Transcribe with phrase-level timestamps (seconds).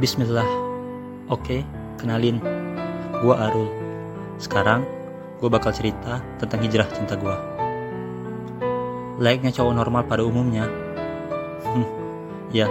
[0.00, 0.48] Bismillah.
[1.28, 1.60] Oke,
[2.00, 2.40] kenalin.
[3.20, 3.68] Gua Arul.
[4.40, 4.80] Sekarang
[5.36, 7.36] gue bakal cerita tentang hijrah cinta gua.
[9.20, 10.64] Layaknya cowok normal pada umumnya.
[11.68, 11.84] Hmm,
[12.48, 12.64] ya,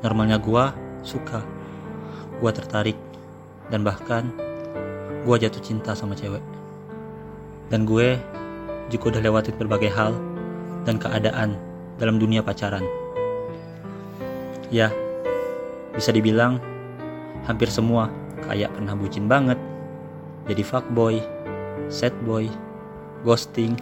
[0.00, 0.72] normalnya gua
[1.04, 1.44] suka.
[2.40, 2.96] Gua tertarik
[3.68, 4.32] dan bahkan
[5.28, 6.40] gua jatuh cinta sama cewek.
[7.68, 8.16] Dan gue
[8.88, 10.16] juga udah lewatin berbagai hal
[10.88, 11.60] dan keadaan
[12.00, 12.82] dalam dunia pacaran.
[14.72, 14.88] Ya,
[16.00, 16.56] bisa dibilang
[17.44, 18.08] hampir semua
[18.48, 19.60] kayak pernah bucin banget,
[20.48, 21.20] jadi fuckboy,
[21.92, 22.48] sad boy,
[23.20, 23.76] ghosting,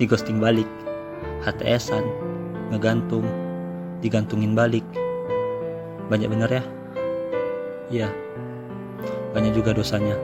[0.00, 0.64] di ghosting balik,
[1.44, 2.00] HTSan,
[2.72, 3.28] ngegantung,
[4.00, 4.80] digantungin balik.
[6.08, 6.64] Banyak bener ya?
[7.92, 8.08] Iya,
[9.36, 10.16] banyak juga dosanya.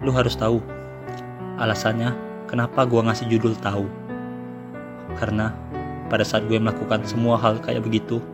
[0.00, 0.64] Lu harus tahu
[1.60, 2.16] alasannya
[2.48, 3.84] kenapa gua ngasih judul tahu.
[5.20, 5.52] Karena
[6.08, 8.24] pada saat gue melakukan semua hal kayak begitu,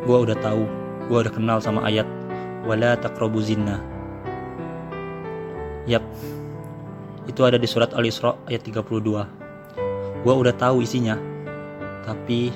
[0.00, 0.64] gue udah tahu,
[1.08, 2.08] gue udah kenal sama ayat
[2.64, 3.80] wala taqrabu zina.
[5.88, 6.04] Yap,
[7.28, 10.24] itu ada di surat Al-Isra ayat 32.
[10.24, 11.16] Gue udah tahu isinya,
[12.04, 12.52] tapi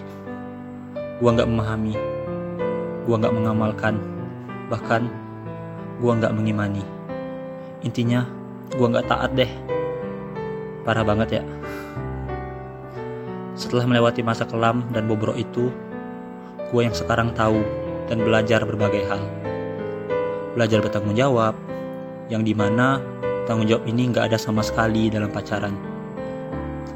[1.21, 1.95] gue nggak memahami,
[3.09, 3.97] gue nggak mengamalkan,
[4.69, 5.09] bahkan
[6.01, 6.85] gue nggak mengimani.
[7.85, 8.25] Intinya,
[8.73, 9.49] gue nggak taat deh.
[10.85, 11.45] Parah banget ya.
[13.57, 15.73] Setelah melewati masa kelam dan bobrok itu,
[16.71, 17.61] gue yang sekarang tahu
[18.09, 19.21] dan belajar berbagai hal.
[20.55, 21.59] Belajar bertanggung jawab,
[22.31, 23.03] yang di mana
[23.45, 25.75] tanggung jawab ini nggak ada sama sekali dalam pacaran.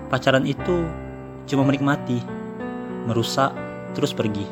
[0.08, 0.88] Pacaran itu
[1.48, 2.20] cuma menikmati,
[3.04, 3.52] merusak,
[3.92, 4.44] terus pergi.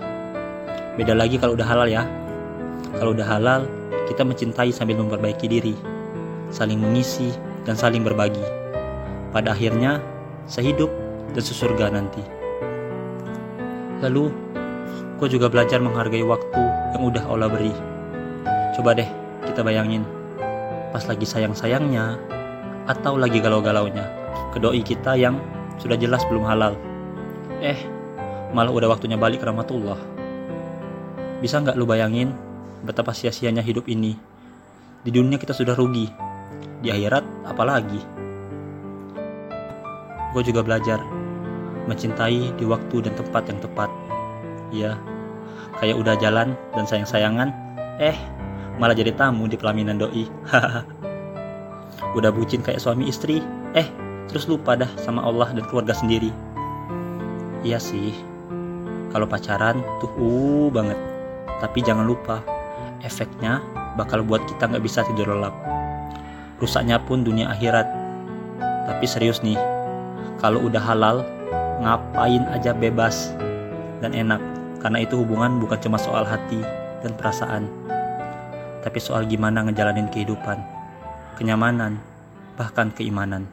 [0.96, 2.04] Beda lagi kalau udah halal ya.
[2.96, 3.68] Kalau udah halal,
[4.08, 5.76] kita mencintai sambil memperbaiki diri,
[6.48, 7.32] saling mengisi,
[7.68, 8.44] dan saling berbagi.
[9.34, 10.00] Pada akhirnya,
[10.48, 10.88] sehidup
[11.36, 12.24] dan sesurga nanti.
[14.00, 14.32] Lalu,
[15.16, 16.60] gue juga belajar menghargai waktu
[16.92, 17.72] yang udah Allah beri.
[18.76, 19.08] Coba deh
[19.48, 20.04] kita bayangin,
[20.92, 22.20] pas lagi sayang-sayangnya,
[22.84, 24.04] atau lagi galau-galaunya,
[24.52, 25.40] ke doi kita yang
[25.80, 26.76] sudah jelas belum halal.
[27.64, 27.80] Eh,
[28.52, 29.96] malah udah waktunya balik ke rahmatullah.
[31.40, 32.36] Bisa nggak lu bayangin
[32.84, 34.16] betapa sia-sianya hidup ini?
[35.00, 36.12] Di dunia kita sudah rugi,
[36.84, 38.00] di akhirat apalagi.
[40.36, 41.00] Gue juga belajar
[41.88, 43.88] mencintai di waktu dan tempat yang tepat.
[44.74, 44.98] Ya,
[45.78, 47.48] kayak udah jalan dan sayang-sayangan,
[48.02, 48.16] eh
[48.76, 50.26] malah jadi tamu di pelaminan doi.
[52.18, 53.40] udah bucin kayak suami istri,
[53.76, 53.88] eh
[54.26, 56.32] terus lupa dah sama Allah dan keluarga sendiri.
[57.62, 58.14] Iya sih,
[59.10, 60.98] kalau pacaran tuh uh banget.
[61.56, 62.44] Tapi jangan lupa,
[63.00, 63.64] efeknya
[63.96, 65.56] bakal buat kita nggak bisa tidur lelap.
[66.60, 67.88] Rusaknya pun dunia akhirat.
[68.86, 69.58] Tapi serius nih,
[70.38, 71.24] kalau udah halal,
[71.80, 73.32] ngapain aja bebas
[74.00, 74.55] dan enak.
[74.78, 76.60] Karena itu hubungan bukan cuma soal hati
[77.02, 77.66] dan perasaan,
[78.86, 80.62] tapi soal gimana ngejalanin kehidupan,
[81.34, 81.98] kenyamanan,
[82.54, 83.50] bahkan keimanan.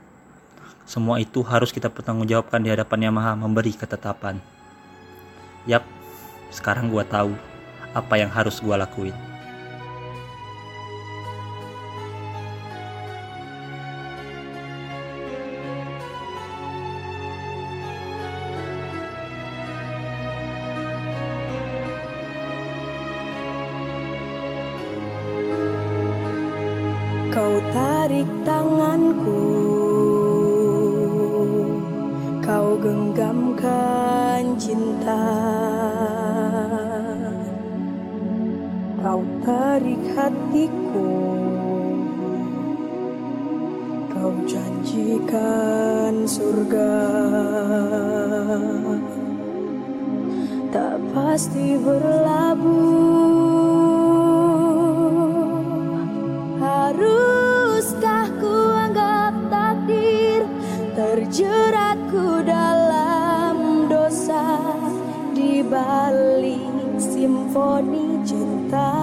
[0.85, 4.37] Semua itu harus kita pertanggungjawabkan di hadapan Yang Maha memberi ketetapan.
[5.65, 5.87] Yap,
[6.51, 7.33] sekarang gua tahu
[7.95, 9.32] apa yang harus gua lakuin.
[27.43, 29.43] Kau tarik tanganku.
[32.39, 35.27] Kau genggamkan cinta.
[39.03, 41.11] Kau tarik hatiku.
[44.07, 46.95] Kau janjikan surga.
[50.71, 53.12] Tak pasti berlabuh
[61.33, 64.69] Terjeratku dalam dosa
[65.33, 69.02] Di balik simfoni cinta